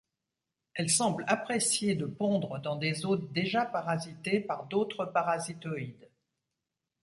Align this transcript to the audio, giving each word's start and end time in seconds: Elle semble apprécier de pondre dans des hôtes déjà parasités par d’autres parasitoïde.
Elle 0.73 0.89
semble 0.89 1.25
apprécier 1.27 1.93
de 1.93 2.07
pondre 2.07 2.57
dans 2.59 2.75
des 2.75 3.05
hôtes 3.05 3.31
déjà 3.33 3.65
parasités 3.65 4.39
par 4.39 4.63
d’autres 4.65 5.05
parasitoïde. 5.05 6.09